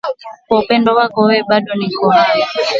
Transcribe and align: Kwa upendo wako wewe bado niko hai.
Kwa 0.47 0.59
upendo 0.59 0.95
wako 0.95 1.21
wewe 1.21 1.43
bado 1.49 1.75
niko 1.75 2.09
hai. 2.09 2.41